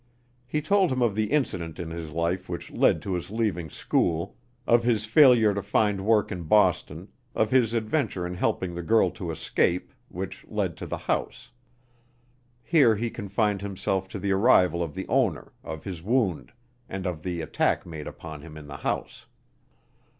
[0.47, 4.35] He told him of the incident in his life which led to his leaving school,
[4.65, 9.11] of his failure to find work in Boston, of his adventure in helping the girl
[9.11, 11.51] to escape, which led to the house.
[12.63, 16.51] Here he confined himself to the arrival of the owner, of his wound,
[16.89, 19.27] and of the attack made upon him in the house.